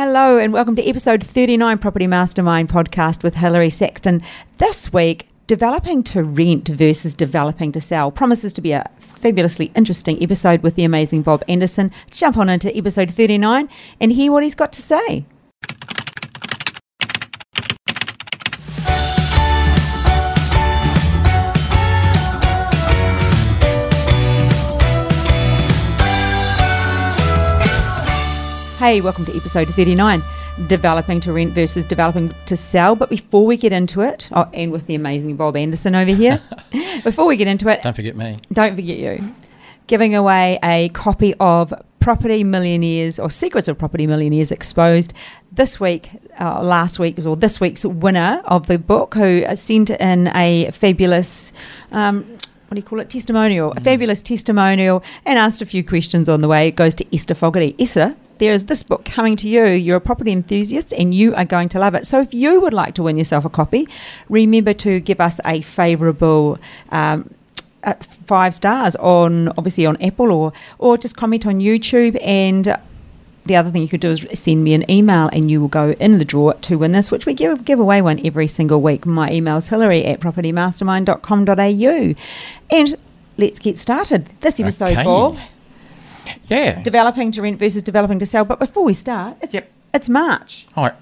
[0.00, 4.22] Hello, and welcome to episode 39 Property Mastermind podcast with Hilary Saxton.
[4.58, 10.22] This week, developing to rent versus developing to sell promises to be a fabulously interesting
[10.22, 11.90] episode with the amazing Bob Anderson.
[12.12, 13.68] Jump on into episode 39
[14.00, 15.26] and hear what he's got to say.
[28.78, 30.22] Hey, welcome to episode 39
[30.68, 32.94] Developing to Rent versus Developing to Sell.
[32.94, 36.40] But before we get into it, oh, and with the amazing Bob Anderson over here,
[37.04, 38.36] before we get into it, Don't forget me.
[38.52, 39.34] don't forget you
[39.88, 45.12] giving away a copy of Property Millionaires or Secrets of Property Millionaires Exposed.
[45.50, 50.28] This week, uh, last week, or this week's winner of the book, who sent in
[50.28, 51.52] a fabulous.
[51.90, 52.24] Um,
[52.68, 53.08] what do you call it?
[53.10, 56.68] Testimonial, a fabulous testimonial, and asked a few questions on the way.
[56.68, 57.74] It goes to Esther Fogarty.
[57.78, 59.64] Esther, there is this book coming to you.
[59.66, 62.06] You're a property enthusiast and you are going to love it.
[62.06, 63.88] So if you would like to win yourself a copy,
[64.28, 66.58] remember to give us a favourable.
[66.90, 67.34] Um,
[67.84, 67.94] uh,
[68.26, 72.76] five stars on obviously on Apple or or just comment on YouTube and
[73.46, 75.92] the other thing you could do is send me an email and you will go
[75.92, 79.06] in the draw to win this, which we give, give away one every single week.
[79.06, 82.14] My email is hillary at propertymastermind.com.au.
[82.76, 82.94] And
[83.38, 84.26] let's get started.
[84.40, 85.48] This episode, Okay.
[86.48, 86.82] Yeah.
[86.82, 88.44] developing to rent versus developing to sell.
[88.44, 89.70] But before we start, it's, Yep.
[89.94, 90.66] it's March.
[90.76, 90.94] All right.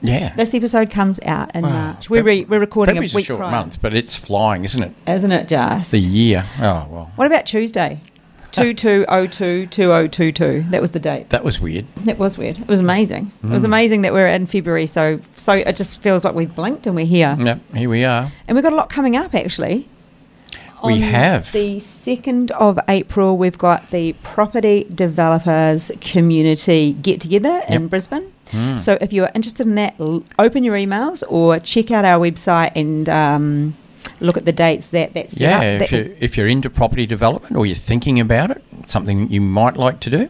[0.00, 0.32] Yeah.
[0.36, 1.70] This episode comes out in Wow.
[1.70, 2.08] March.
[2.08, 3.50] We're, re- we're recording February's a week short prior.
[3.50, 4.92] month, but it's flying, isn't it?
[5.08, 5.90] Isn't it just?
[5.90, 6.44] The year.
[6.58, 7.10] Oh, well.
[7.16, 8.00] What about Tuesday?
[8.52, 10.64] 2202 2022.
[10.70, 11.30] That was the date.
[11.30, 11.84] That was weird.
[12.06, 12.58] It was weird.
[12.58, 13.32] It was amazing.
[13.42, 13.50] It Mm.
[13.50, 14.86] was amazing that we're in February.
[14.86, 17.36] So so it just feels like we've blinked and we're here.
[17.38, 17.74] Yep.
[17.74, 18.32] Here we are.
[18.46, 19.88] And we've got a lot coming up actually.
[20.84, 21.50] We have.
[21.52, 28.32] The 2nd of April, we've got the Property Developers Community Get Together in Brisbane.
[28.50, 28.78] Mm.
[28.78, 29.94] So if you're interested in that,
[30.38, 33.76] open your emails or check out our website and um,
[34.20, 35.62] look at the dates that that's yeah, up.
[35.64, 39.40] if That- you're, if you're into property development or you're thinking about it, something you
[39.40, 40.28] might like to do,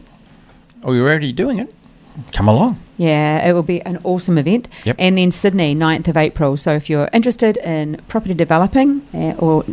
[0.83, 1.73] or you're already doing it,
[2.33, 2.81] come along.
[2.97, 4.67] Yeah, it will be an awesome event.
[4.83, 4.97] Yep.
[4.99, 6.57] And then Sydney, 9th of April.
[6.57, 9.63] So if you're interested in property developing uh, or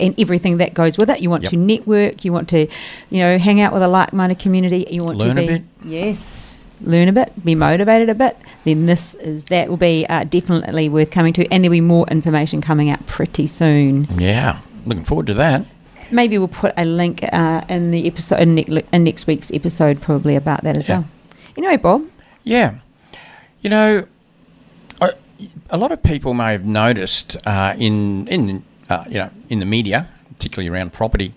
[0.00, 1.50] and everything that goes with it, you want Yep.
[1.50, 2.66] to network, you want to,
[3.10, 5.62] you know, hang out with a like-minded community, you want Learn to a be bit.
[5.84, 8.36] yes, learn a bit, be motivated a bit.
[8.64, 12.06] Then this is that will be uh, definitely worth coming to, and there'll be more
[12.08, 14.06] information coming out pretty soon.
[14.18, 14.58] Yeah.
[14.86, 15.64] Looking forward to that.
[16.10, 20.00] Maybe we'll put a link uh, in the episode in, ne- in next week's episode,
[20.00, 20.98] probably about that as Yeah.
[20.98, 21.06] well.
[21.56, 22.02] Anyway, Bob.
[22.42, 22.74] Yeah.
[23.62, 24.06] You know,
[25.00, 25.12] a,
[25.70, 29.66] a lot of people may have noticed uh, in in uh, you know in the
[29.66, 31.32] media, particularly around property,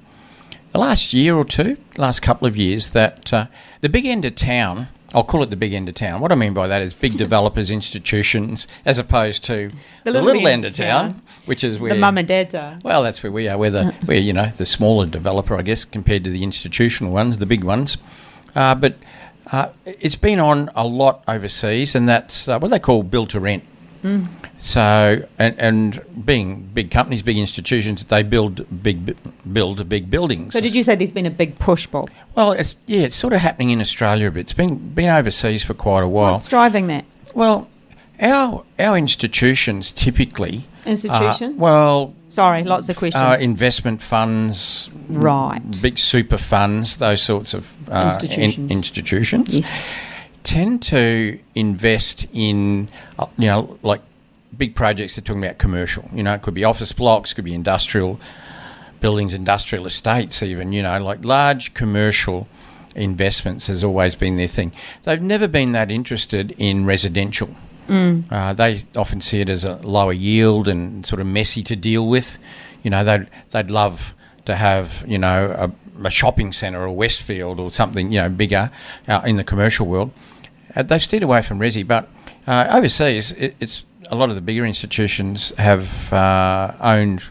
[0.71, 3.45] the last year or two, last couple of years, that uh,
[3.81, 4.89] the big end of town.
[5.15, 6.21] I'll call it the big end of town.
[6.21, 9.71] What I mean by that is big developers, institutions, as opposed to
[10.03, 12.79] the, little, end of town, which is where the mum and dads are.
[12.83, 13.55] well, that's where we are.
[13.55, 17.37] We're the we're you know the smaller developer, I guess, compared to the institutional ones,
[17.37, 17.97] the big ones.
[18.55, 18.95] Uh, but
[19.51, 23.39] uh, it's been on a lot overseas, and that's uh, what they call build to
[23.39, 23.63] rent.
[24.03, 24.27] Mm.
[24.57, 29.15] So, and, and being big companies, big institutions, they build big
[29.51, 30.53] build big buildings.
[30.53, 32.09] So did you say there's been a big push, Bob?
[32.35, 34.41] Well, it's yeah, it's sort of happening in Australia a bit.
[34.41, 36.33] It's been been overseas for quite a while.
[36.33, 37.05] What's driving that?
[37.33, 37.67] Well,
[38.19, 41.57] our our institutions typically uh, Institutions?
[41.57, 43.23] well, Sorry, lots of questions.
[43.23, 45.61] uh, investment funds, Right.
[45.81, 48.57] big super funds, those sorts of uh, Institutions.
[48.57, 49.79] in- institutions yes.
[50.43, 54.01] Tend to invest in, uh, you know, like
[54.55, 55.15] big projects.
[55.15, 56.09] They're talking about commercial.
[56.13, 58.19] You know, it could be office blocks, could be industrial
[58.99, 60.73] buildings, industrial estates, even.
[60.73, 62.47] You know, like large commercial
[62.95, 64.71] investments has always been their thing.
[65.03, 67.49] They've never been that interested in residential.
[67.87, 68.31] Mm.
[68.31, 72.07] Uh, they often see it as a lower yield and sort of messy to deal
[72.07, 72.37] with.
[72.81, 74.13] You know, they'd they'd love
[74.45, 78.71] to have you know a, a shopping centre or Westfield or something you know bigger
[79.07, 80.11] uh, in the commercial world.
[80.75, 82.09] Uh, they've steered away from resi, but
[82.47, 87.23] uh, overseas it, it's a lot of the bigger institutions have uh, owned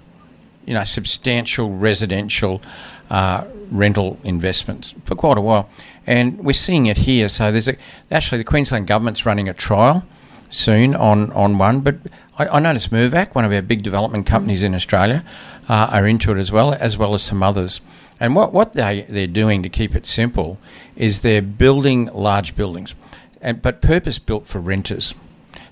[0.64, 2.62] you know substantial residential
[3.10, 5.68] uh, rental investments for quite a while,
[6.06, 7.28] and we're seeing it here.
[7.28, 7.76] So there's a,
[8.10, 10.04] actually the Queensland government's running a trial
[10.52, 11.80] soon on, on one.
[11.80, 11.96] But
[12.38, 15.24] I, I noticed Mirvac, one of our big development companies in Australia,
[15.68, 17.80] uh, are into it as well, as well as some others.
[18.20, 20.58] And what, what they, they're doing to keep it simple
[20.94, 22.94] is they're building large buildings,
[23.42, 25.14] and, but purpose built for renters.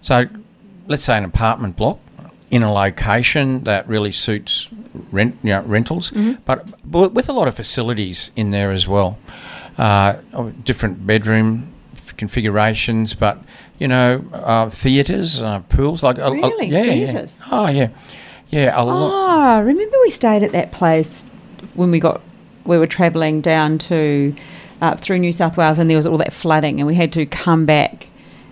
[0.02, 0.26] So
[0.86, 1.98] let's say an apartment block
[2.50, 4.68] in a location that really suits
[5.12, 6.10] rent, you know, rentals,
[6.44, 9.18] but, but with a lot of facilities in there as well.
[9.78, 10.14] Uh,
[10.64, 11.72] different bedroom
[12.16, 13.38] configurations, but
[13.78, 16.66] you know, uh, theatres, uh, pools, like a- a- Really?
[16.68, 17.36] yeah, Theatres?
[17.40, 17.88] yeah, oh yeah,
[18.50, 19.10] yeah, a lot.
[19.12, 21.24] Ah, remember we stayed at that place
[21.74, 22.20] when we got
[22.64, 24.34] we were travelling down to
[24.80, 27.26] uh, through New South Wales, and there was all that flooding, and we had to
[27.26, 28.06] come back,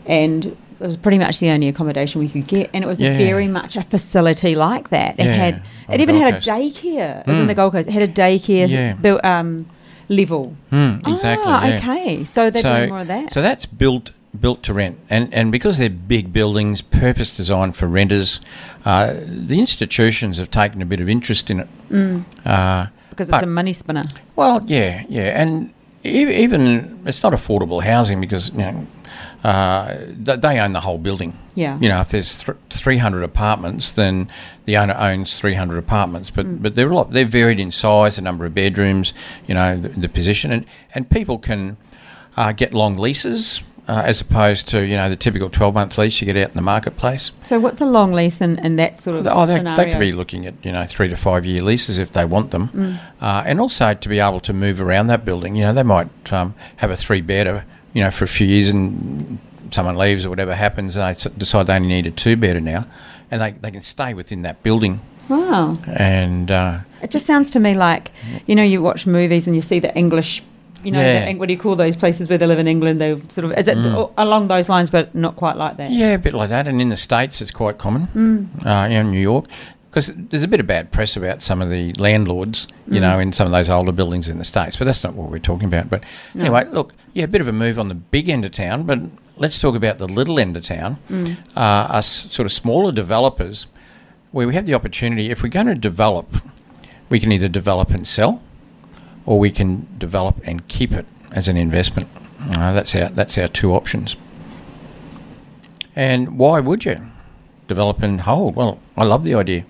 [0.07, 3.17] and it was pretty much the only accommodation we could get, and it was Yeah.
[3.17, 5.15] very much a facility like that.
[5.19, 7.21] It Yeah, had it even had a daycare.
[7.21, 7.49] It was in Mm.
[7.49, 7.89] the Gold Coast.
[7.89, 8.93] It had a daycare Yeah.
[8.95, 9.67] built um,
[10.09, 10.55] level.
[10.73, 11.53] Mm, exactly.
[11.53, 12.25] Ah, okay.
[12.25, 13.33] So they're doing more of that.
[13.33, 17.87] So that's built built to rent, and and because they're big buildings, purpose designed for
[17.89, 18.41] renters,
[18.85, 21.69] uh, the institutions have taken a bit of interest in it.
[21.91, 24.05] Mm, Uh, because it's a money spinner.
[24.37, 25.71] well, yeah, yeah, and
[26.05, 28.87] even it's not affordable housing because you know
[29.45, 31.39] uh, they own the whole building.
[31.55, 31.79] Yeah.
[31.81, 34.31] You know, if there's th- 300 apartments, then
[34.65, 36.31] the owner owns 300 apartments.
[36.31, 36.63] But Mm.
[36.63, 37.13] but they're a lot.
[37.13, 39.13] They're varied in size, the number of bedrooms,
[39.47, 40.65] you know, the, the position, and
[40.95, 41.77] and people can
[42.37, 43.63] uh, get long leases.
[43.89, 46.55] Uh, as opposed to you know the typical 12 month lease you get out in
[46.57, 47.33] the marketplace.
[47.43, 49.77] So what's a long lease and, in that sort of Oh, they, scenario?
[49.83, 52.51] they could be looking at you know three to five year leases if they want
[52.51, 52.99] them, Mm.
[53.23, 55.57] uh, and also to be able to move around that building.
[55.57, 57.65] You know, they might um, have a three bedder,
[57.95, 59.39] you know, for a few years, and
[59.71, 62.85] someone leaves or whatever happens, and they decide they only need a two bedder now,
[63.31, 65.01] and they, they can stay within that building.
[65.31, 65.79] Wow.
[65.87, 68.11] And uh, It just sounds to me like,
[68.47, 70.43] you know, you watch movies and you see the English,
[70.85, 71.33] you know, Yeah.
[71.33, 73.01] the, what do you call those places where they live in England?
[73.01, 74.11] They sort of, is it Mm.
[74.17, 75.91] along those lines, but not quite like that?
[75.91, 76.67] yeah, a bit like that.
[76.69, 78.09] And in the states, it's quite common.
[78.15, 78.67] Mm.
[78.67, 79.47] uh, in New York.
[79.91, 83.03] Because there's a bit of bad press about some of the landlords, you Mm.
[83.03, 85.39] know, in some of those older buildings in the States, but that's not what we're
[85.39, 85.89] talking about.
[85.89, 86.03] But
[86.35, 86.43] No.
[86.45, 89.01] anyway, look, yeah, a bit of a move on the big end of town, but
[89.39, 91.37] let's talk about the little end of town, Mm.
[91.57, 93.67] uh, us sort of smaller developers,
[94.31, 96.37] where we have the opportunity, if we're going to develop,
[97.09, 98.43] we can either develop and sell,
[99.29, 102.09] or we can develop and keep it as an investment.
[102.41, 104.17] Uh, that's our that's our two options.
[105.95, 107.03] And why would you
[107.67, 108.57] develop and hold?
[108.57, 109.67] Well, I love the idea.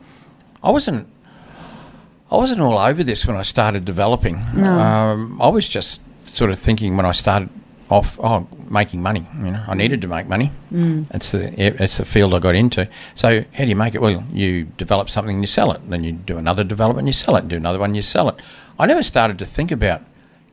[0.62, 1.08] I wasn't.
[2.30, 4.44] I wasn't all over this when I started developing.
[4.54, 4.70] No.
[4.78, 7.48] Um, I was just sort of thinking when I started
[7.90, 9.26] off, oh, making money.
[9.38, 10.52] You know, I needed to make money.
[10.72, 11.08] Mm.
[11.08, 12.88] That's the that's the field I got into.
[13.16, 14.00] So how do you make it?
[14.00, 15.80] Well, you develop something and you sell it.
[15.90, 17.48] Then you do another development, you sell it.
[17.48, 18.36] Do another one, you sell it.
[18.78, 20.02] I never started to think about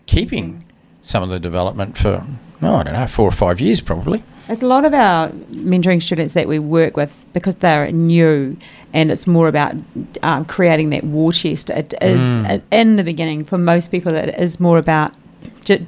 [0.06, 0.64] keeping
[1.02, 2.26] some of the development for
[2.62, 4.24] oh, I don't know four or five years probably.
[4.48, 8.56] It's a lot of our mentoring students that we work with because they're new
[8.94, 9.76] and it's more about
[10.24, 11.70] um, creating that war chest.
[11.70, 12.50] It is, Mm.
[12.50, 15.14] it- in the beginning, for most people, it is more about
[15.66, 15.86] d-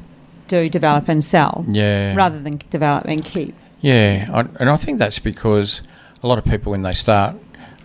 [0.48, 2.16] do, develop, and sell Yeah.
[2.16, 3.54] rather than develop and keep.
[3.82, 5.82] Yeah, I, and I think that's because
[6.24, 7.36] a lot of people when they start,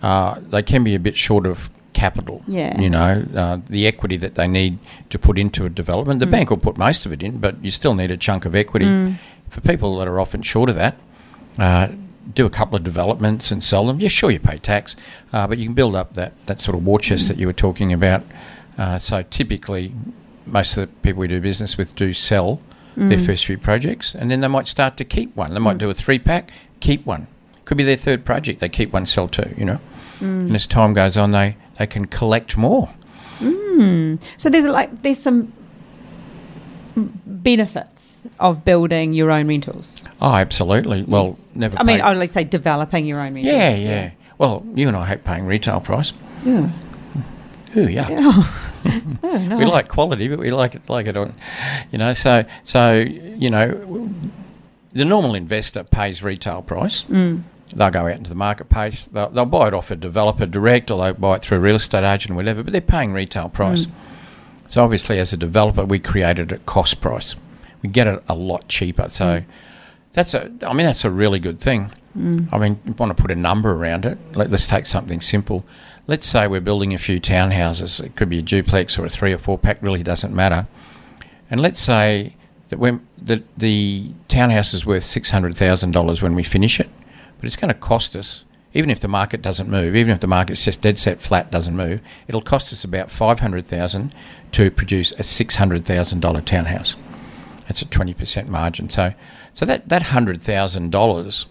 [0.01, 2.41] uh, they can be a bit short of capital.
[2.47, 2.79] Yeah.
[2.79, 4.79] You know, uh, the equity that they need
[5.09, 6.19] to put into a development.
[6.19, 6.31] The Mm.
[6.31, 8.85] bank will put most of it in, but you still need a chunk of equity.
[8.85, 9.15] Mm.
[9.49, 10.95] For people that are often short of that,
[11.59, 11.87] uh,
[12.33, 13.99] do a couple of developments and sell them.
[13.99, 14.95] Yeah, sure, you pay tax,
[15.31, 17.53] uh, but you can build up that, that sort of war chest that you were
[17.53, 18.23] talking about.
[18.77, 19.91] Uh, so typically,
[20.45, 22.59] most of the people we do business with do sell
[22.95, 23.25] their Mm.
[23.25, 25.51] first few projects, and then they might start to keep one.
[25.51, 25.79] They might Mm.
[25.79, 27.27] do a three pack, keep one.
[27.65, 28.59] Could be their third project.
[28.59, 29.53] They keep one, sell two.
[29.57, 29.79] You know,
[30.19, 30.47] Mm.
[30.47, 32.89] and as time goes on, they they can collect more.
[33.39, 34.21] Mm.
[34.37, 35.51] So there's like there's some
[37.25, 40.03] benefits of building your own rentals.
[40.21, 41.03] Oh, absolutely.
[41.03, 41.77] Well, never.
[41.79, 43.53] I mean, I would say developing your own rentals.
[43.53, 44.11] yeah, yeah.
[44.37, 46.13] Well, you and I hate paying retail price.
[46.43, 46.71] Yeah.
[47.75, 48.49] Ooh, yeah.
[48.85, 49.57] Oh, no.
[49.57, 51.33] We like quality, but we like it like it on,
[51.93, 52.13] you know.
[52.13, 54.09] So so you know,
[54.91, 57.03] the normal investor pays retail price.
[57.05, 57.43] Mm.
[57.75, 59.05] They'll go out into the marketplace.
[59.05, 61.75] They'll, they'll buy it off a developer direct, or they'll buy it through a real
[61.75, 62.63] estate agent, or whatever.
[62.63, 63.85] But they're paying retail price.
[63.85, 63.91] Mm.
[64.67, 67.35] So obviously, as a developer, we created a cost price.
[67.81, 69.09] We get it a lot cheaper.
[69.09, 69.45] So Mm.
[70.13, 70.51] that's a.
[70.65, 71.91] I mean, that's a really good thing.
[72.17, 72.47] Mm.
[72.51, 74.17] I mean, you want to put a number around it.
[74.35, 75.65] Let, let's take something simple.
[76.05, 78.03] Let's say we're building a few townhouses.
[78.03, 79.81] It could be a duplex or a three or four pack.
[79.81, 80.67] Really doesn't matter.
[81.49, 82.35] And let's say
[82.69, 86.89] that when the the townhouse is worth six hundred thousand dollars when we finish it,
[87.43, 88.45] but it's going to cost us.
[88.73, 91.75] Even if the market doesn't move, even if the market's just dead set flat doesn't
[91.75, 94.15] move, it'll cost us about five hundred thousand
[94.53, 96.95] to produce a six hundred thousand dollar townhouse.
[97.67, 98.87] That's a twenty percent margin.
[98.87, 99.13] So,
[99.53, 101.47] so that that hundred thousand dollars,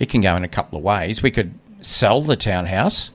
[0.00, 1.22] it can go in a couple of ways.
[1.22, 3.12] We could sell the townhouse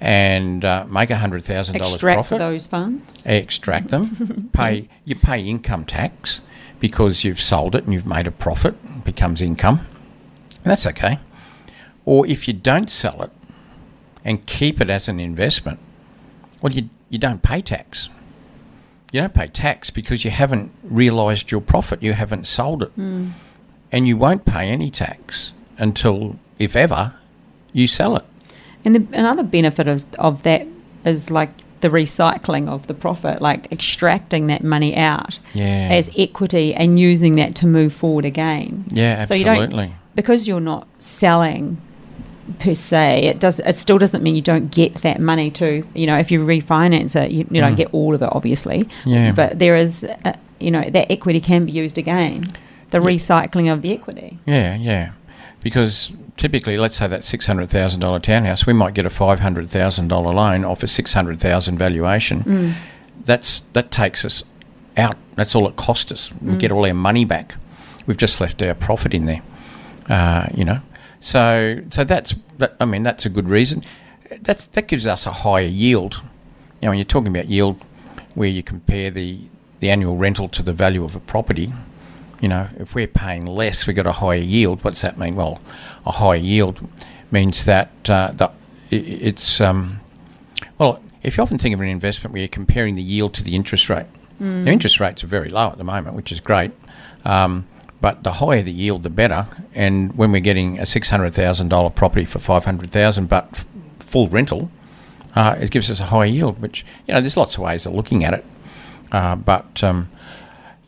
[0.00, 2.36] and uh, make a hundred thousand dollars profit.
[2.36, 3.26] Extract those funds.
[3.26, 6.42] extract them, pay you pay income tax
[6.78, 9.84] because you've sold it and you've made a profit, it becomes income.
[10.62, 11.18] That's okay.
[12.06, 13.30] Or if you don't sell it
[14.24, 15.78] and keep it as an investment,
[16.62, 18.08] well you you don't pay tax.
[19.12, 22.96] You don't pay tax because you haven't realised your profit, you haven't sold it.
[22.96, 23.32] Mm.
[23.92, 27.14] and you won't pay any tax until, if ever,
[27.72, 28.24] you sell it.
[28.84, 30.66] And the, another benefit of, of that
[31.04, 31.50] is like
[31.82, 35.88] the recycling of the profit, like extracting that money out Yeah.
[35.92, 38.84] as equity and using that to move forward again.
[38.88, 39.86] Yeah, So you absolutely.
[39.86, 41.76] don't because you're not selling
[42.58, 43.24] per se.
[43.24, 43.60] It does.
[43.60, 47.14] It still doesn't mean you don't get that money to you know if you refinance
[47.20, 47.76] it, you, you don't Mm.
[47.76, 48.88] get all of it, obviously.
[49.04, 49.32] Yeah.
[49.32, 52.52] But there is, uh, you know, that equity can be used again.
[52.90, 53.06] The Yeah.
[53.06, 54.38] recycling of the equity.
[54.46, 55.10] Yeah, yeah.
[55.62, 59.40] Because typically, let's say that six hundred thousand dollar townhouse, we might get a five
[59.40, 62.42] hundred thousand dollar loan off a six hundred thousand valuation.
[62.44, 62.72] Mm.
[63.24, 64.44] That's that takes us
[64.96, 65.16] out.
[65.34, 66.30] That's all it cost us.
[66.40, 66.58] We Mm.
[66.60, 67.56] get all our money back.
[68.06, 69.42] We've just left our profit in there.
[70.08, 70.78] Uh, you know,
[71.20, 72.34] so so that's
[72.80, 73.84] I mean that's a good reason.
[74.40, 76.22] That's that gives us a higher yield.
[76.80, 77.82] You know, when you're talking about yield,
[78.34, 79.40] where you compare the
[79.80, 81.72] the annual rental to the value of a property,
[82.40, 84.82] you know, if we're paying less, we've got a higher yield.
[84.84, 85.36] What's that mean?
[85.36, 85.60] Well,
[86.04, 86.86] a higher yield
[87.30, 88.50] means that uh, the,
[88.90, 90.00] it's um,
[90.78, 93.54] well, if you often think of an investment where you're comparing the yield to the
[93.54, 94.06] interest rate,
[94.38, 96.70] the interest rates are very low at the moment, which is great.
[97.24, 97.66] Um,
[98.00, 99.46] but the higher the yield, the better.
[99.74, 103.48] And when we're getting a six hundred thousand dollar property for five hundred thousand, but
[103.52, 103.66] f-
[104.00, 104.70] full rental,
[105.34, 106.60] uh, it gives us a higher yield.
[106.60, 108.44] Which you know, there's lots of ways of looking at it.
[109.12, 110.10] Uh, but um,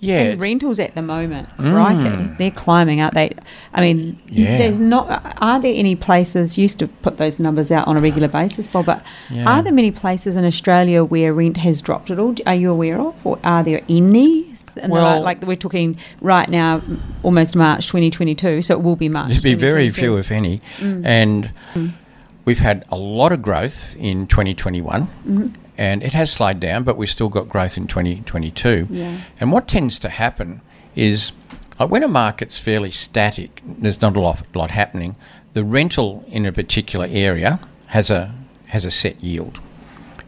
[0.00, 1.73] yeah, And rentals at the moment, Mm.
[1.73, 3.33] crikey, they're climbing, aren't they?
[3.75, 4.57] I mean, Yeah.
[4.59, 5.35] there's not.
[5.41, 6.57] Are there any places?
[6.59, 8.87] Used to put those numbers out on a regular basis, Bob.
[8.87, 9.45] But Yeah.
[9.49, 12.35] are there many places in Australia where rent has dropped at all?
[12.47, 14.47] Are you aware of, or are there any?
[14.78, 16.82] And Well- like we're talking right now,
[17.23, 19.30] almost March 2022, so it will be March.
[19.30, 20.61] There'd be very few, if any.
[20.78, 21.04] Mm.
[21.04, 21.50] And
[22.44, 25.54] we've had a lot of growth in 2021, Mhm.
[25.76, 28.87] and it has slowed down, but we've still got growth in 2022.
[28.90, 29.12] Yeah.
[29.40, 30.61] And what tends to happen
[30.97, 31.32] is
[31.78, 35.14] like when a market's fairly static, there's not a lot, lot happening,
[35.52, 38.35] the rental in a particular area has a,
[38.68, 39.61] has a set yield.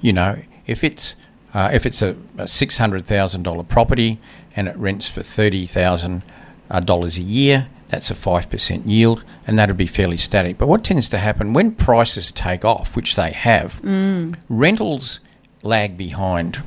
[0.01, 1.17] You know, if it's
[1.53, 4.21] uh, if it's a, a six hundred thousand dollar property
[4.57, 6.25] and it rents for thirty thousand
[6.71, 10.59] uh, dollars a year, that's a five percent yield, and that'd be fairly static.
[10.59, 14.37] But what tends to happen when prices take off, which they have, Mm.
[14.49, 15.21] rentals
[15.63, 16.63] lag behind.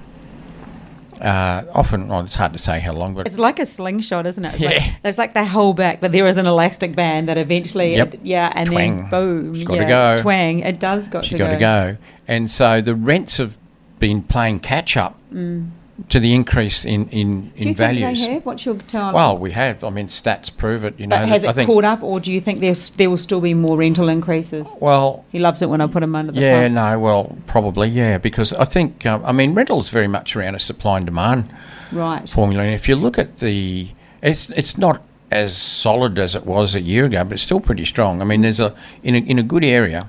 [1.21, 4.43] Uh, often, well, it's hard to say how long, but It's like a slingshot, isn't
[4.43, 4.53] it?
[4.55, 4.69] It's Yeah.
[4.71, 8.15] like, it's like they hold back, but there is an elastic band that eventually, Yep.
[8.15, 10.17] it- yeah, and then boom, It's gotta go.
[10.19, 10.59] twang.
[10.59, 11.97] It does got she to got to go.
[12.27, 13.57] And so the rents have
[13.99, 15.69] been playing catch up Mm.
[16.09, 18.17] To the increase in, in, Do you values.
[18.17, 18.45] think they have?
[18.47, 19.13] What's your time?
[19.13, 19.83] Well, we have.
[19.83, 20.99] I mean, stats prove it.
[20.99, 23.39] You know, but has it caught up, or do you think there's there will still
[23.41, 24.67] be more rental increases?
[24.79, 26.73] Well, He loves it when I put him under the yeah, pump.
[26.75, 30.55] no, well, probably, yeah, because I think, um, I mean, rental is very much around
[30.55, 31.49] a supply and demand
[31.91, 32.27] Right.
[32.27, 32.63] formula.
[32.63, 33.89] And if you look at the,
[34.23, 37.85] it's it's not as solid as it was a year ago, but it's still pretty
[37.85, 38.19] strong.
[38.21, 38.73] I mean, there's a
[39.03, 40.07] in a, in a good area,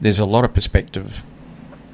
[0.00, 1.22] there's a lot of prospective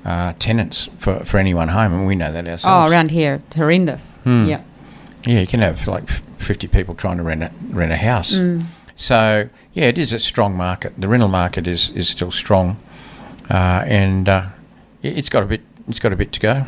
[0.05, 2.91] uh, tenants for, for any one home, and we know that ourselves.
[2.91, 4.03] Oh, around here, it's horrendous.
[4.25, 4.47] Hmm.
[4.47, 4.63] Yeah.
[5.25, 8.37] Yeah, you can have like 50 people trying to rent a, rent a house.
[8.37, 8.67] Mm.
[8.97, 10.95] So, yeah, it is a strong market.
[10.99, 12.81] The rental market is, is still strong.
[13.49, 14.49] Uh, and uh,
[15.03, 16.67] it's got a bit it's got a bit to go.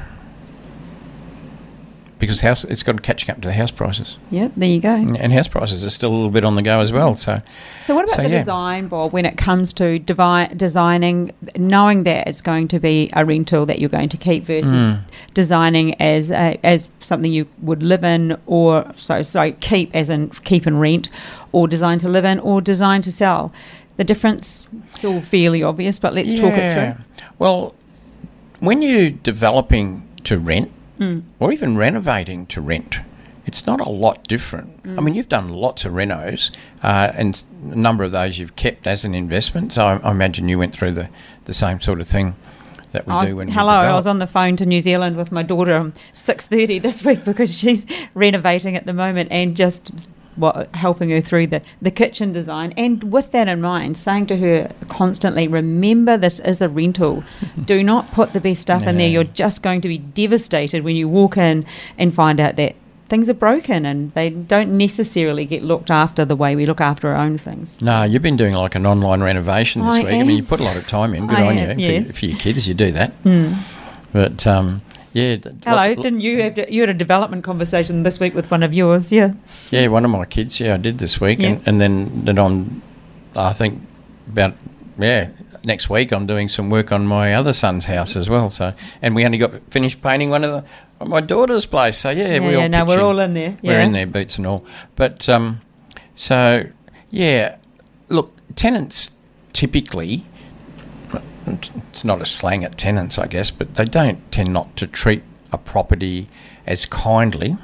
[2.24, 4.16] Because house it's got catching up to the house prices.
[4.30, 4.94] Yeah, there you go.
[4.94, 7.14] And house prices are still a little bit on the go as well.
[7.16, 7.42] So,
[7.82, 8.38] So, what about So, the yeah.
[8.38, 13.24] design, Bob, when it comes to devi- designing, knowing that it's going to be a
[13.24, 15.00] rental that you're going to keep versus Mm.
[15.34, 20.30] designing as a, as something you would live in, or so sorry, keep as in
[20.44, 21.08] keep and rent,
[21.52, 23.52] or design to live in, or design to sell?
[23.96, 24.66] The difference
[24.98, 27.04] is all fairly obvious, but let's talk it through.
[27.38, 27.74] Well,
[28.60, 30.70] when you're developing to rent.
[30.98, 31.22] Mm.
[31.40, 32.98] or even renovating to rent,
[33.46, 34.70] it's not a lot different.
[34.84, 35.02] I Mm.
[35.04, 36.50] mean, you've done lots of renos,
[36.82, 39.72] uh, and a number of those you've kept as an investment.
[39.72, 41.08] So I, I imagine you went through the,
[41.46, 42.36] the same sort of thing
[42.92, 45.32] that we I do when hello, I was on the phone to New Zealand with
[45.32, 50.74] my daughter six thirty this week because she's renovating at the moment and just what,
[50.74, 52.72] helping her through the, the kitchen design.
[52.76, 57.24] And with that in mind, saying to her constantly, remember this is a rental.
[57.64, 59.08] Do not put the best stuff in there.
[59.08, 61.66] You're just going to be devastated when you walk in
[61.98, 62.76] and find out that
[63.08, 67.08] things are broken and they don't necessarily get looked after the way we look after
[67.08, 67.80] our own things.
[67.82, 70.12] No, you've been doing like an online renovation this I week.
[70.12, 71.26] I mean, you put a lot of time in.
[71.26, 71.88] Good I on am, you.
[71.88, 72.10] yes.
[72.10, 73.12] For, for your kids, you do that.
[73.16, 73.54] Hmm.
[74.12, 74.82] But um,
[75.14, 75.36] yeah.
[75.64, 79.10] Hello, didn't you have you had a development conversation this week with one of yours?
[79.10, 79.32] Yeah.
[79.70, 80.60] Yeah, one of my kids.
[80.60, 81.48] Yeah, I did this week, Yeah.
[81.50, 82.82] and, and then then on,
[83.34, 83.80] I think
[84.28, 84.54] about
[84.98, 85.28] yeah
[85.64, 88.50] next week I'm doing some work on my other son's house as well.
[88.50, 90.50] So and we only got finished painting one of
[90.98, 91.96] the my daughter's place.
[91.98, 93.56] So yeah, Yeah, we yeah, all no, we're all in there.
[93.62, 94.64] We're in there, boots and all.
[94.96, 95.60] But um,
[96.14, 96.66] So,
[97.10, 97.56] yeah,
[98.08, 99.10] look, tenants
[99.52, 100.24] typically,
[101.46, 105.22] it's not a slang at tenants, I guess, but they don't tend not to treat
[105.52, 106.28] a property
[106.66, 107.56] as kindly,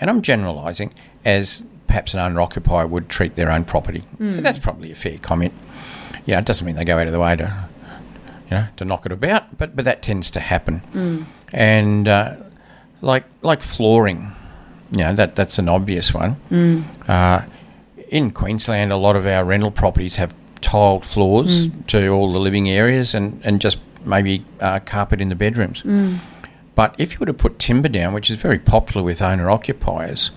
[0.00, 0.92] and I'm generalising,
[1.24, 4.04] as perhaps an owner occupier would treat their own property.
[4.18, 5.52] That's probably a fair comment.
[6.26, 7.68] Yeah, it doesn't mean they go out of the way to,
[8.46, 11.26] you know, to knock it about, but but that tends to happen.
[11.52, 12.36] And uh,
[13.00, 14.32] like like flooring,
[14.92, 16.36] you know, that that's an obvious one.
[17.08, 17.44] Uh,
[18.08, 22.70] in Queensland, a lot of our rental properties have tiled floors to all the living
[22.70, 25.82] areas and, and just maybe uh, carpet in the bedrooms.
[26.74, 30.30] But if you were to put timber down, which is very popular with owner occupiers,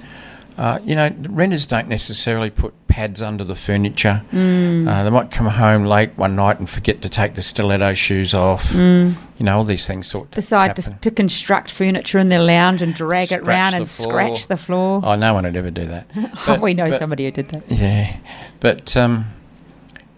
[0.58, 4.22] uh, you know, renters don't necessarily put pads under the furniture.
[4.32, 8.34] Uh, they might come home late one night and forget to take the stiletto shoes
[8.34, 8.74] off.
[8.74, 12.82] You know, all these things sort of Decide to, to construct furniture in their lounge
[12.82, 14.12] and drag it Scratch round the and floor.
[14.12, 15.02] scratch the floor.
[15.04, 16.08] Oh, no one would ever do that.
[16.16, 17.70] Oh, But- we know but- somebody who did that.
[17.70, 18.18] Yeah,
[18.62, 19.26] but um,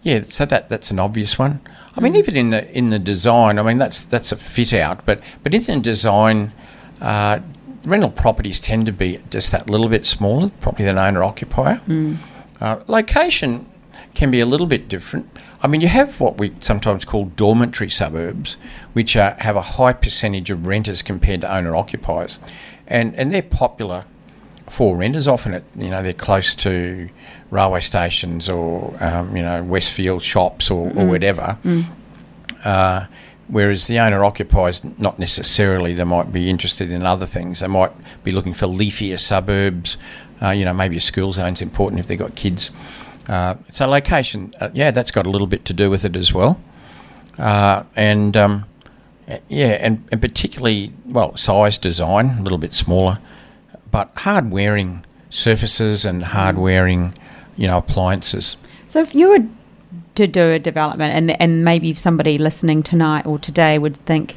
[0.08, 1.60] yeah, so that that's an obvious one.
[1.94, 5.04] I mean, even in the in the design, I mean that's that's a fit out,
[5.04, 6.52] but but in the design,
[7.00, 7.40] uh,
[7.84, 11.80] rental properties tend to be just that little bit smaller, probably than owner occupier.
[12.60, 13.66] Uh, location
[14.14, 15.28] can be a little bit different.
[15.62, 18.56] I mean, you have what we sometimes call dormitory suburbs,
[18.92, 22.38] which are, have a high percentage of renters compared to owner occupiers,
[22.86, 24.06] and and they're popular
[24.70, 25.28] for renters.
[25.28, 27.08] Often, it, you know, they're close to
[27.50, 31.58] railway stations or um, you know Westfield shops or, or whatever.
[32.64, 33.06] Uh,
[33.48, 35.94] whereas the owner occupiers, not necessarily.
[35.94, 37.60] They might be interested in other things.
[37.60, 37.92] They might
[38.24, 39.96] be looking for leafier suburbs.
[40.40, 42.70] Uh, you know, maybe a school zone's important if they've got kids.
[43.28, 46.32] Uh, so location, uh, yeah, that's got a little bit to do with it as
[46.32, 46.60] well.
[47.38, 48.64] Uh, and um,
[49.48, 53.18] yeah, and, and particularly, well, size design, a little bit smaller,
[53.90, 57.14] but hard wearing surfaces and hard wearing,
[57.56, 58.56] you know, appliances.
[58.88, 59.46] So if you were
[60.14, 64.36] to do a development, and and maybe somebody listening tonight or today would think,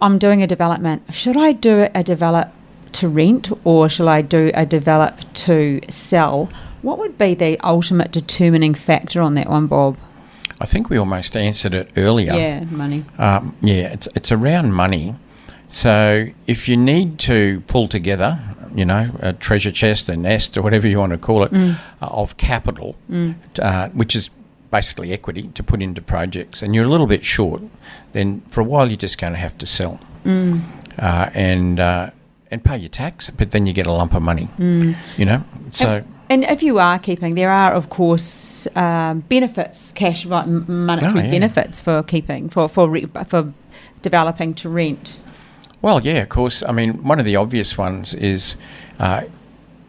[0.00, 1.02] I'm doing a development.
[1.14, 2.52] Should I do a develop
[2.92, 6.48] to rent or shall I do a develop to sell?
[6.82, 9.96] What would be the ultimate determining factor on that one, Bob?
[10.60, 12.32] I think we almost answered it earlier.
[12.32, 13.04] Yeah, money.
[13.18, 15.14] Um, yeah, it's it's around money.
[15.68, 18.38] So if you need to pull together,
[18.74, 21.76] you know, a treasure chest, a nest, or whatever you want to call it, uh,
[22.00, 22.96] of capital,
[23.60, 24.30] uh, which is
[24.70, 27.62] basically equity to put into projects, and you're a little bit short,
[28.12, 32.10] then for a while you're just going to have to sell, uh, and uh,
[32.50, 35.42] and pay your tax, but then you get a lump of money, you know.
[35.70, 36.02] So.
[36.28, 41.30] And if you are keeping, there are of course um, benefits, cash monetary Oh, yeah.
[41.30, 43.52] benefits for keeping for for re- for
[44.02, 45.18] developing to rent.
[45.86, 46.64] Well, yeah, of course.
[46.64, 48.56] I mean, one of the obvious ones is
[48.98, 49.22] uh,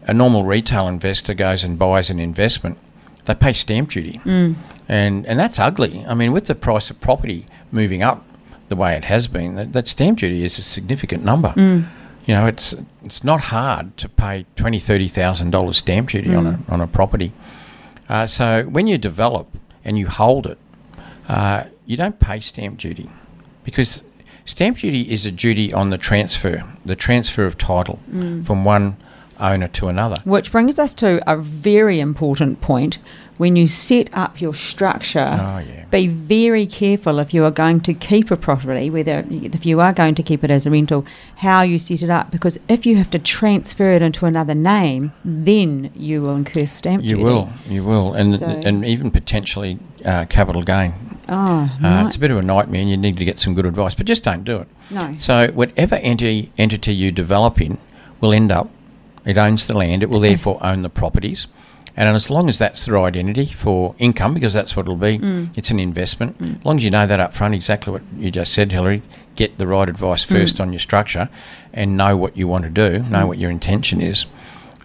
[0.06, 2.78] a normal retail investor goes and buys an investment.
[3.24, 4.54] They pay stamp duty, Mm.
[4.88, 6.04] and and that's ugly.
[6.06, 8.24] I mean, with the price of property moving up
[8.68, 11.48] the way it has been, that, that stamp duty is a significant number.
[11.56, 11.88] Mm.
[12.26, 16.46] You know, it's it's not hard to pay twenty, thirty thousand dollars stamp duty on
[16.46, 17.32] a on a property.
[18.08, 19.48] Uh, so when you develop
[19.84, 20.58] and you hold it,
[21.28, 23.10] uh, you don't pay stamp duty
[23.64, 24.04] because
[24.48, 28.44] stamp duty is a duty on the transfer, the transfer of title mm.
[28.44, 28.96] from one
[29.38, 30.16] owner to another.
[30.24, 32.98] Which brings us to a very important point.
[33.38, 35.84] When you set up your structure, Oh yeah.
[35.90, 39.92] be very careful if you are going to keep a property, whether if you are
[39.92, 42.30] going to keep it as a rental, how you set it up.
[42.32, 47.02] Because if you have to transfer it into another name, then you will incur stamp
[47.04, 47.16] duty.
[47.16, 50.94] You will, you will, and So- and even potentially uh, capital gain.
[51.28, 52.06] Oh, Uh, right.
[52.06, 53.94] It's a bit of a nightmare, and you need to get some good advice.
[53.94, 54.68] But just don't do it.
[54.90, 55.12] no.
[55.16, 57.78] So whatever entity entity you develop in
[58.20, 58.68] will end up.
[59.24, 60.02] It owns the land.
[60.02, 61.46] It will therefore own the properties,
[61.98, 65.18] and as long as that's the right entity for income, because that's what it'll be,
[65.18, 65.50] Mm.
[65.56, 66.36] it's an investment.
[66.40, 69.02] As long as you know that up front, exactly what you just said, Hillary.
[69.36, 70.28] Get the right advice Mm.
[70.38, 71.28] first on your structure,
[71.74, 73.00] and know what you want to do.
[73.10, 74.24] Know what your intention is.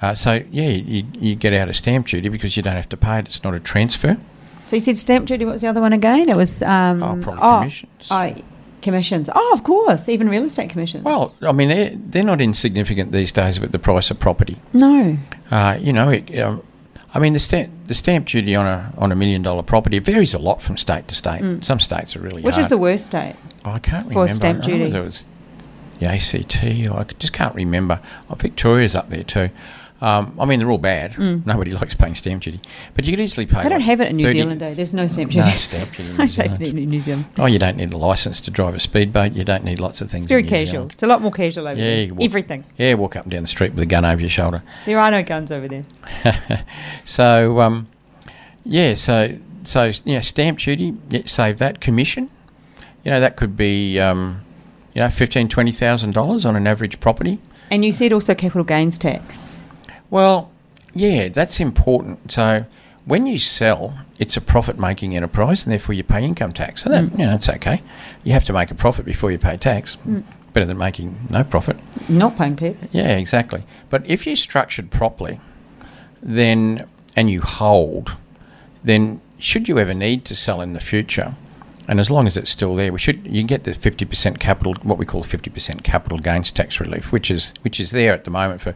[0.01, 2.97] Uh, so yeah, you, you get out of stamp duty because you don't have to
[2.97, 3.25] pay it.
[3.27, 4.17] It's not a transfer.
[4.65, 5.45] So you said stamp duty.
[5.45, 6.27] What was the other one again?
[6.29, 8.07] It was um, Oh, probably oh, commissions.
[8.11, 8.33] Oh,
[8.81, 9.29] commissions.
[9.33, 11.03] Oh, of course, even real estate commissions.
[11.05, 14.57] Well, I mean, they're, they're not insignificant these days with the price of property.
[14.73, 15.17] no.
[15.51, 16.61] Uh, you know, it, um,
[17.15, 20.33] I mean, the stamp the stamp duty on a on a million dollar property varies
[20.33, 21.63] a lot from state to state.
[21.63, 22.45] Some states are really Mm.
[22.45, 22.65] Which hard.
[22.65, 23.35] is the worst state?
[23.65, 24.33] Oh, I can't for remember.
[24.33, 24.83] stamp I don't know duty?
[24.91, 25.25] whether it was
[25.99, 27.99] the ACT, or I just can't remember.
[28.29, 29.49] Oh, Victoria's up there too.
[30.01, 31.17] Um, I mean, they're all bad.
[31.45, 32.59] Nobody likes paying stamp duty,
[32.93, 33.63] but you could easily pay.
[33.63, 34.73] They don't like have it in New 30 Zealand, though.
[34.73, 35.45] There's no stamp duty.
[35.45, 36.59] No stamp duty in New Zealand.
[36.59, 37.25] duty in New Zealand.
[37.39, 39.31] Oh, you don't need a license to drive a speedboat.
[39.31, 40.25] You don't need lots of things.
[40.25, 40.71] It's very in New casual.
[40.71, 40.91] Zealand.
[40.93, 42.13] It's a lot more casual over Yeah, there.
[42.15, 42.65] walk- Everything.
[42.77, 44.61] Yeah, walk up and down the street with a gun over your shoulder.
[44.85, 45.83] There are no guns over there.
[47.05, 47.87] So, um,
[48.65, 52.29] yeah, so so yeah, stamp duty, save that commission.
[53.05, 54.43] You know, that could be um,
[54.93, 57.39] you know fifteen twenty thousand dollars on an average property.
[57.71, 59.52] And you said also capital gains tax.
[60.13, 60.51] Well,
[60.93, 62.31] yeah, that's important.
[62.31, 62.65] So
[63.05, 66.83] when you sell, it's a profit-making enterprise, and therefore you pay income tax.
[66.83, 67.11] So that mm.
[67.13, 67.81] you know, that's okay.
[68.23, 69.97] You have to make a profit before you pay tax.
[70.07, 70.23] Mm.
[70.53, 71.77] Better than making no profit.
[72.07, 72.93] Not paying tax.
[72.93, 73.63] Yeah, exactly.
[73.89, 75.39] But if you're structured properly,
[76.21, 78.15] then and you hold,
[78.83, 81.33] then should you ever need to sell in the future,
[81.87, 84.75] and as long as it's still there, we should you get the fifty percent capital,
[84.83, 88.25] what we call fifty percent capital gains tax relief, which is which is there at
[88.25, 88.75] the moment for,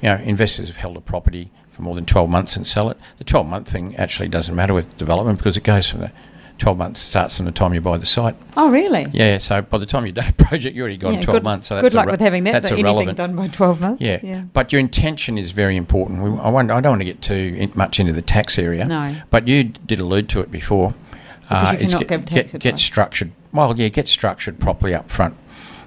[0.00, 2.98] you know, investors have held a property for more than twelve months and sell it.
[3.18, 6.12] The twelve month thing actually doesn't matter with development because it goes from the
[6.58, 8.36] twelve months starts from the time you buy the site.
[8.56, 9.06] Oh, really?
[9.12, 11.44] Yeah, so by the time you done a project, you already gone Yeah, twelve good,
[11.44, 11.68] months.
[11.68, 12.52] So good luck with having that.
[12.52, 13.16] That's but irrelevant.
[13.16, 14.02] done by 12 months.
[14.02, 14.18] Yeah.
[14.22, 14.44] Yeah.
[14.52, 16.22] but your intention is very important.
[16.22, 18.84] We, I, won't, I don't want to get too in, much into the tax area.
[18.84, 19.14] No.
[19.30, 20.94] But you did allude to it before.
[21.48, 23.30] Uh, you cannot get, get, get structured.
[23.52, 25.36] Well, yeah, get structured properly up front.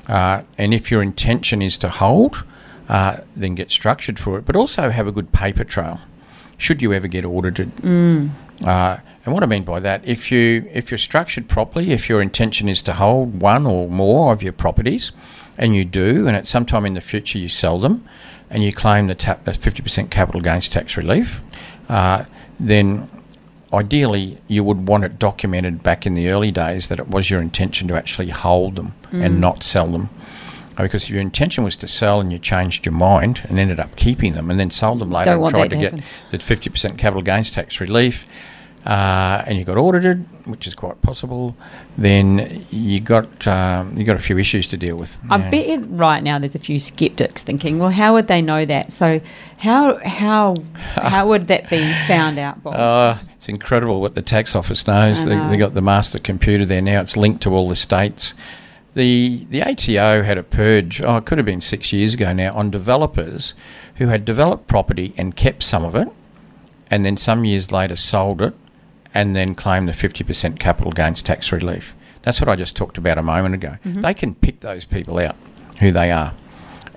[0.08, 2.44] Uh, and if your intention is to hold,
[2.92, 4.46] uh, then get structured for it.
[4.46, 6.02] But also have a good paper trail.
[6.58, 7.74] Should you ever get audited?
[7.78, 8.32] Mm.
[8.64, 12.22] Uh, and what I mean by that, if you if you're structured properly, if your
[12.22, 15.14] intention is to hold one or more of your properties,
[15.58, 18.04] and you do, and at some time in the future you sell them,
[18.50, 21.40] and you claim the ta- uh, 50% capital gains tax relief,
[21.88, 22.26] uh,
[22.60, 23.10] then
[23.74, 27.40] ideally you would want it documented back in the early days that it was your
[27.42, 30.10] intention to actually hold them and not sell them.
[30.78, 33.80] Uh, Because if your intention was to sell and you changed your mind and ended
[33.80, 36.38] up keeping them and then sold them later Don't and tried to to get the
[36.38, 38.28] 50% capital gains tax relief,
[38.86, 41.56] uh, and you got audited, which is quite possible,
[42.00, 45.20] then you got um, you got a few issues to deal with.
[45.30, 48.92] I bet right now there's a few skeptics thinking, well, how would they know that?
[48.92, 49.22] So,
[49.58, 50.56] how how
[50.96, 52.74] how would that be found out, Bob?
[52.74, 55.26] Uh, it's incredible what the tax office knows.
[55.26, 57.02] They, they got the master computer there now.
[57.02, 58.34] It's linked to all the states.
[58.94, 61.02] The the ATO had a purge.
[61.02, 63.54] Oh, it could have been six years ago now on developers
[63.96, 66.10] who had developed property and kept some of it,
[66.90, 68.54] and then some years later sold it,
[69.14, 71.96] and then claimed the fifty percent capital gains tax relief.
[72.24, 73.78] That's what I just talked about a moment ago.
[73.86, 74.02] Mm-hmm.
[74.02, 75.36] They can pick those people out,
[75.80, 76.34] who they are,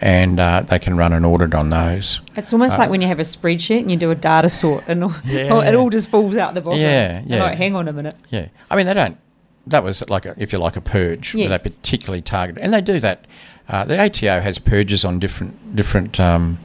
[0.01, 2.21] and uh, they can run an audit on those.
[2.35, 4.83] it's almost uh, like when you have a spreadsheet and you do a data sort,
[4.89, 5.63] and all, Yeah.
[5.65, 6.81] it all just falls out the bottom.
[6.81, 7.43] Yeah, yeah.
[7.45, 8.17] like, hang on a minute.
[8.31, 9.17] Yeah, I mean they don't.
[9.67, 11.35] That was like a, if you like a purge.
[11.35, 11.49] Yes.
[11.49, 13.27] They particularly targeted, and they do that.
[13.69, 16.59] Uh, the ATO has purges on different different, um,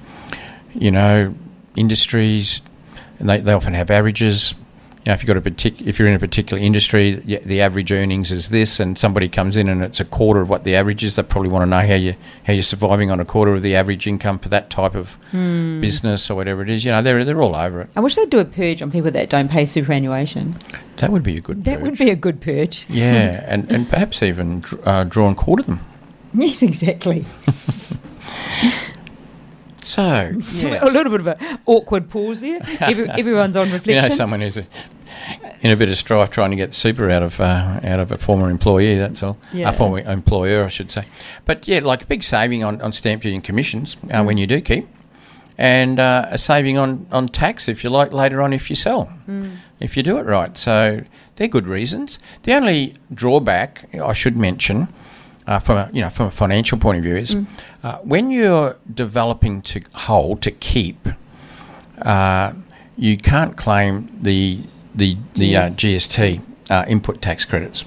[0.74, 1.34] you know,
[1.76, 2.62] industries,
[3.20, 4.54] and they, they often have averages.
[5.10, 8.32] Know, if you've got a partic- if you're in a particular industry, the average earnings
[8.32, 11.16] is this, and somebody comes in and it's a quarter of what the average is.
[11.16, 12.14] They probably want to know how you
[12.46, 15.82] how you're surviving on a quarter of the average income for that type of Hmm.
[15.82, 16.86] business or whatever it is.
[16.86, 17.90] You know, they're they're all over it.
[17.96, 20.56] I wish they'd do a purge on people that don't pay superannuation.
[20.98, 21.64] That would be a good.
[21.64, 22.86] That would be a good purge.
[22.90, 25.80] Yeah, and, and perhaps even uh, draw and quarter them.
[26.36, 27.26] Yes, exactly.
[29.82, 32.60] So, a little bit of an awkward pause there.
[32.80, 33.96] Every, everyone's on reflection.
[34.04, 34.68] you know, someone who's a,
[35.62, 38.12] in a bit of strife trying to get the super out of uh, out of
[38.12, 38.98] a former employee.
[38.98, 39.38] That's all.
[39.54, 39.70] Yeah.
[39.70, 41.06] A former employer, I should say.
[41.46, 44.48] But yeah, like a big saving on, on stamp duty and commissions uh, when you
[44.48, 44.88] do keep,
[45.58, 49.12] and uh, a saving on, on tax if you like later on if you sell,
[49.80, 50.58] if you do it right.
[50.58, 51.04] So
[51.36, 52.20] they're good reasons.
[52.44, 54.88] The only drawback I should mention.
[55.48, 57.36] Uh, from a you know from a financial point of view is
[57.82, 61.08] uh, when you're developing to hold to keep
[62.04, 62.54] uh,
[62.96, 64.60] you can't claim the
[65.00, 67.86] the the uh, GST uh, input tax credits.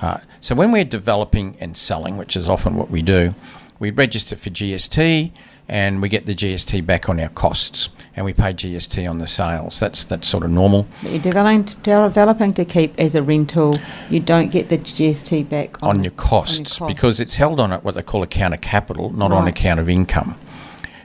[0.00, 3.34] Uh, so when we're developing and selling, which is often what we do,
[3.78, 5.30] we register for GST
[5.68, 9.26] and we get the GST back on our costs, and we pay GST on the
[9.28, 9.78] sales.
[9.78, 10.86] That's that's sort of normal.
[11.02, 13.78] But you're developing, to, developing to keep as a rental,
[14.10, 16.92] you don't get the GST back on, on your costs, costs.
[16.92, 19.88] because it's held on at what they call account of capital, not on account of
[19.88, 20.38] income.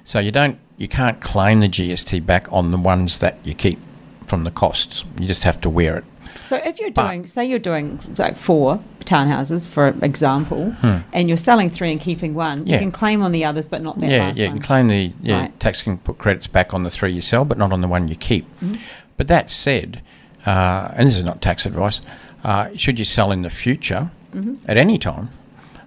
[0.04, 3.80] So you don't you can't claim the GST back on the ones that you keep
[4.28, 5.04] from the costs.
[5.20, 6.04] You just have to wear it.
[6.44, 10.74] So if you're But- doing, say you're doing like four townhouses, for example,
[11.14, 12.68] and you're selling three and keeping one, Hmm.
[12.68, 12.74] Yeah.
[12.76, 15.14] you can claim on the others, but not that yeah, yeah, you can claim the
[15.22, 15.60] yeah, Right.
[15.60, 18.08] tax can put credits back on the three you sell, but not on the one
[18.08, 18.46] you keep.
[18.62, 18.76] Mm-hmm.
[19.16, 20.02] But that said,
[20.46, 22.02] uh, and this is not tax advice,
[22.44, 24.56] uh, should you sell in the future Mm-hmm.
[24.70, 25.30] at any time,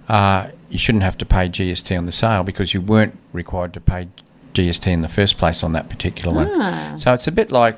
[0.09, 3.81] uh, you shouldn't have to pay GST on the sale because you weren't required to
[3.81, 4.09] pay
[4.55, 6.49] GST in the first place on that particular one.
[6.51, 6.95] Ah.
[6.97, 7.77] So it's a bit like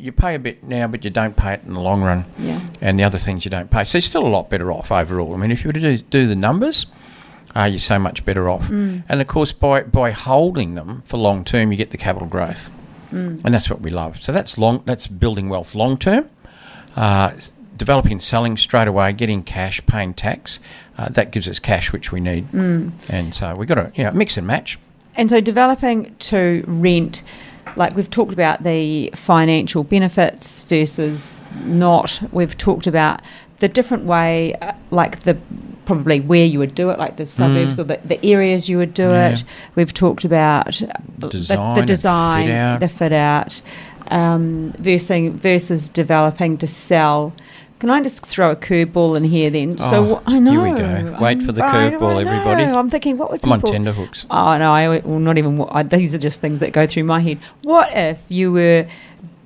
[0.00, 2.24] you pay a bit now, but you don't pay it in the long run.
[2.38, 2.60] Yeah.
[2.80, 3.84] And the other things you don't pay.
[3.84, 5.34] So you're still a lot better off overall.
[5.34, 6.86] I mean, if you were to do, do the numbers,
[7.54, 8.68] uh, you're so much better off.
[8.68, 9.04] Mm.
[9.08, 12.70] And of course, by, by holding them for long term, you get the capital growth.
[13.10, 13.44] Mm.
[13.44, 14.22] And that's what we love.
[14.22, 14.82] So that's long.
[14.86, 16.28] That's building wealth long term.
[16.96, 17.32] Uh,
[17.76, 20.60] developing selling straight away, getting cash, paying tax.
[20.98, 22.50] Uh, that gives us cash, which we need.
[22.52, 22.92] Mm.
[23.08, 24.78] And so we've got to you know, mix and match.
[25.16, 27.22] And so developing to rent,
[27.76, 32.20] like we've talked about the financial benefits versus not.
[32.32, 33.20] We've talked about
[33.58, 35.36] the different way, uh, like the
[35.84, 38.94] probably where you would do it, like the suburbs or the, the areas you would
[38.94, 39.10] do Mm.
[39.12, 39.32] Yeah.
[39.32, 39.44] it.
[39.74, 40.86] We've talked about uh,
[41.18, 42.80] the- Design the, design, fit out.
[42.80, 43.62] the fit out,
[44.10, 47.32] um, versus, versus developing to sell.
[47.80, 49.76] Can I just throw a curveball in here then?
[49.80, 50.50] Oh, so I know.
[50.52, 51.16] here we go.
[51.20, 52.64] Wait for the curveball, everybody.
[52.64, 53.72] I'm thinking, what would I'm on people?
[53.72, 54.26] tenterhooks.
[54.30, 55.60] Oh no, I well, not even.
[55.70, 57.38] I, these are just things that go through my head.
[57.62, 58.86] What if you were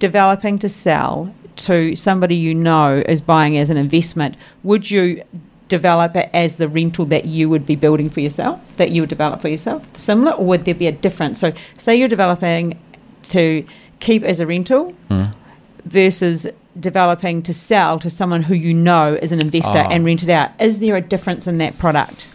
[0.00, 4.36] developing to sell to somebody you know is buying as an investment?
[4.64, 5.22] Would you
[5.68, 9.08] develop it as the rental that you would be building for yourself, that you would
[9.08, 11.38] develop for yourself, similar, or would there be a difference?
[11.40, 12.78] So, say you're developing
[13.28, 13.64] to
[14.00, 15.32] keep as a rental Mm.
[15.84, 16.46] versus
[16.78, 19.88] developing to sell to someone who you know is an investor Ah.
[19.90, 20.50] and rent it out.
[20.60, 22.28] Is there a difference in that product?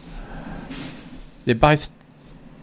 [1.45, 1.89] They're both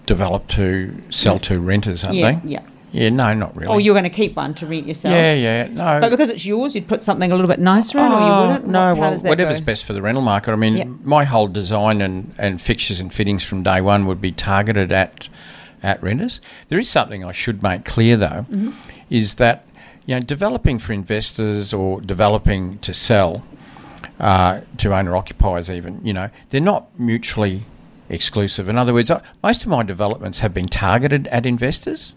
[0.07, 2.49] developed to sell to renters, aren't yeah, they?
[2.49, 2.61] yeah.
[2.93, 3.67] Yeah, no, not really.
[3.75, 5.13] Or you're going to keep one to rent yourself.
[5.13, 6.01] yeah, yeah, no.
[6.01, 8.49] But because it's yours, you'd put something a little bit nicer in, or you Oh,
[8.53, 8.69] wouldn't?
[8.69, 9.67] No, well, whatever's go?
[9.67, 10.53] best for the rental market.
[10.53, 10.89] I mean, Yep.
[11.03, 15.29] my whole design and, and fixtures and fittings from day one would be targeted at
[15.83, 16.41] at renters.
[16.69, 18.71] There is something I should make clear though, Mm-hmm.
[19.11, 19.66] is that
[20.07, 23.45] you know developing for investors or developing to sell
[24.19, 27.65] uh, to owner occupiers, even you know, they're not mutually
[28.09, 28.69] exclusive.
[28.69, 32.15] In other words, I, most of my developments have been targeted at investors.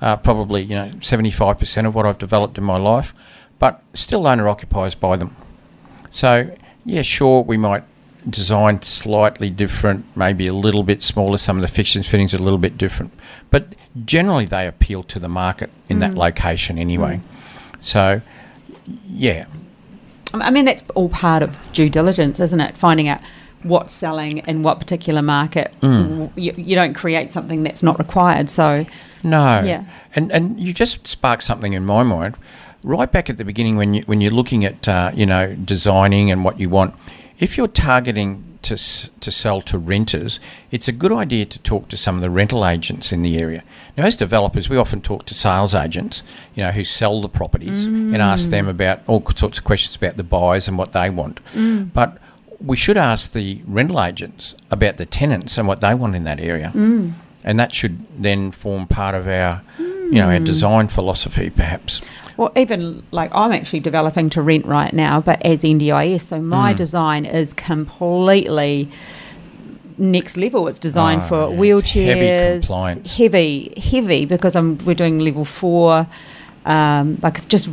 [0.00, 3.14] Uh, probably you know seventy five percent of what I've developed in my life,
[3.58, 5.36] but still owner occupiers buy them.
[6.10, 7.84] So, yeah, sure, we might
[8.28, 11.38] design slightly different, maybe a little bit smaller.
[11.38, 13.12] Some of the fixtures fittings are a little bit different,
[13.50, 16.16] but generally they appeal to the market in that Mm.
[16.18, 17.20] location anyway.
[17.80, 18.20] So,
[19.06, 19.46] yeah,
[20.34, 22.76] I mean, that's all part of due diligence, isn't it?
[22.76, 23.20] Finding out
[23.64, 25.74] what's selling in what particular market.
[25.82, 26.30] Mm.
[26.36, 28.48] You, you don't create something that's not required.
[28.50, 28.86] So,
[29.22, 29.84] no, Yeah.
[30.16, 32.36] and and you just sparked something in my mind.
[32.84, 36.30] Right back at the beginning, when you when you're looking at uh, you know designing
[36.32, 36.94] and what you want,
[37.42, 40.38] if you're targeting to to sell to renters,
[40.70, 43.64] it's a good idea to talk to some of the rental agents in the area.
[43.96, 46.22] Now, as developers, we often talk to sales agents,
[46.54, 48.70] you know, who sell the properties, and ask them mm.
[48.70, 51.40] about all sorts of questions about the buyers and what they want.
[51.52, 51.92] Mm.
[51.92, 52.18] But
[52.60, 56.38] we should ask the rental agents about the tenants and what they want in that
[56.38, 57.12] area, mm.
[57.42, 62.00] and that should then form part of our, you know, our design philosophy, perhaps.
[62.36, 66.22] Well, even like I'm actually developing to rent right now, but as NDIS.
[66.22, 66.76] So, my Mm.
[66.76, 68.88] design is completely
[69.98, 70.68] next level.
[70.68, 73.16] It's designed Oh, for yeah, wheelchairs, heavy compliance.
[73.16, 76.06] heavy, heavy, because I'm we're doing level four.
[76.64, 77.68] Um, like it's just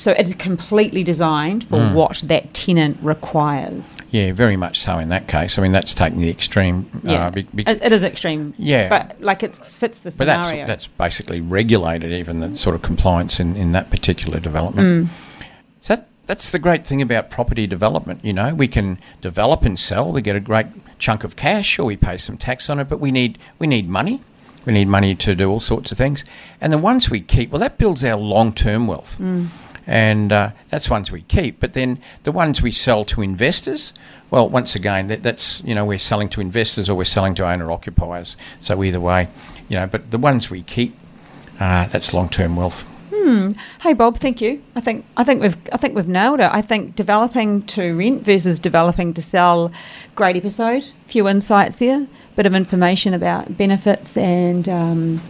[0.00, 1.94] so it's completely designed for Mm.
[1.94, 3.96] what that tenant requires.
[4.10, 5.58] Yeah, very much so in that case.
[5.58, 6.86] I mean, that's taking the extreme.
[7.04, 8.54] Yeah, Uh, be, be- it, it is extreme.
[8.58, 8.88] yeah.
[8.88, 13.38] but like it fits the but that's that's basically regulated, even the sort of compliance
[13.40, 15.08] in, in that particular development.
[15.08, 15.10] Mm.
[15.80, 18.20] So that, that's the great thing about property development.
[18.24, 20.12] You know, we can develop and sell.
[20.12, 20.66] We get a great
[20.98, 22.88] chunk of cash, or we pay some tax on it.
[22.88, 24.20] But we need we need money.
[24.66, 26.22] We need money to do all sorts of things.
[26.60, 29.16] And the ones we keep, well, that builds our long term wealth.
[29.18, 29.48] Mm.
[29.90, 31.58] And uh, that's ones we keep.
[31.58, 33.92] But then the ones we sell to investors,
[34.30, 37.46] well, once again, that, that's you know we're selling to investors or we're selling to
[37.46, 38.36] owner occupiers.
[38.60, 39.26] So either way,
[39.68, 39.88] you know.
[39.88, 40.96] But the ones we keep,
[41.58, 42.86] uh, that's long term wealth.
[43.12, 43.50] Hmm.
[43.82, 44.62] Hey Bob, thank you.
[44.76, 46.50] I think I think we've I think we've nailed it.
[46.52, 49.72] I think developing to rent versus developing to sell.
[50.14, 50.86] Great episode.
[51.08, 52.06] Few insights there.
[52.36, 55.20] Bit of information about benefits and um,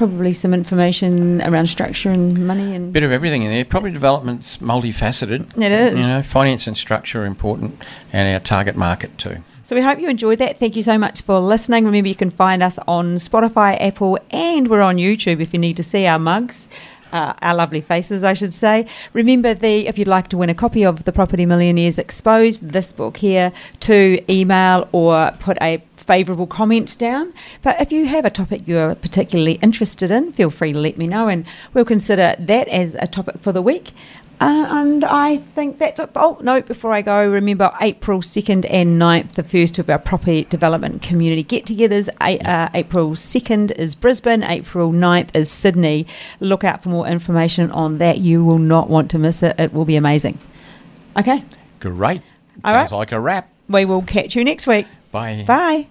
[0.00, 2.90] probably some information around structure and money and.
[2.90, 3.66] bit of everything in there.
[3.66, 5.54] Property development's multifaceted.
[5.62, 5.92] It is.
[5.92, 9.44] You know, finance and structure are important, and our target market too.
[9.62, 10.58] So we hope you enjoyed that.
[10.58, 11.84] Thank you so much for listening.
[11.84, 15.76] Remember, you can find us on Spotify, Apple, and we're on YouTube if you need
[15.76, 16.70] to see our mugs.
[17.12, 18.86] Uh, our lovely faces, I should say.
[19.12, 22.92] Remember, the if you'd like to win a copy of the Property Millionaires Exposed, this
[22.92, 27.32] book here, to email or put a favourable comment down.
[27.62, 31.06] But if you have a topic you're particularly interested in, feel free to let me
[31.06, 33.92] know and we'll consider that as a topic for the week.
[34.40, 36.10] Uh, and I think that's it.
[36.16, 40.42] Oh, no, before I go, remember April 2nd and 9th, the first of our property
[40.44, 42.08] development community get togethers.
[42.20, 46.08] Uh, April 2nd is Brisbane, April 9th is Sydney.
[46.40, 48.18] Look out for more information on that.
[48.18, 49.60] You will not want to miss it.
[49.60, 50.40] It will be amazing.
[51.16, 51.44] Okay.
[51.78, 52.22] Great.
[52.64, 52.98] All Sounds right.
[52.98, 53.48] like a wrap.
[53.68, 54.86] We will catch you next week.
[55.12, 55.44] Bye.
[55.46, 55.86] Bye.